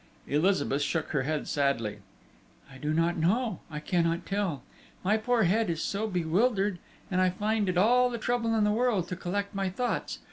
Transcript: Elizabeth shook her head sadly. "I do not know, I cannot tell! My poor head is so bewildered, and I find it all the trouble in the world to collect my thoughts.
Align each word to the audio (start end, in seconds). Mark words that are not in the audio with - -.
Elizabeth 0.25 0.81
shook 0.81 1.09
her 1.09 1.21
head 1.21 1.47
sadly. 1.47 1.99
"I 2.73 2.79
do 2.79 2.91
not 2.91 3.17
know, 3.17 3.59
I 3.69 3.79
cannot 3.79 4.25
tell! 4.25 4.63
My 5.03 5.15
poor 5.15 5.43
head 5.43 5.69
is 5.69 5.83
so 5.83 6.07
bewildered, 6.07 6.79
and 7.11 7.21
I 7.21 7.29
find 7.29 7.69
it 7.69 7.77
all 7.77 8.09
the 8.09 8.17
trouble 8.17 8.55
in 8.55 8.63
the 8.63 8.71
world 8.71 9.07
to 9.09 9.15
collect 9.15 9.53
my 9.53 9.69
thoughts. 9.69 10.17